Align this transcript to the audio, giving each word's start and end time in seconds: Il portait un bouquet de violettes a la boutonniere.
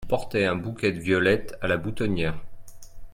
Il 0.03 0.07
portait 0.07 0.45
un 0.47 0.55
bouquet 0.55 0.93
de 0.93 0.99
violettes 0.99 1.55
a 1.61 1.67
la 1.67 1.77
boutonniere. 1.77 2.39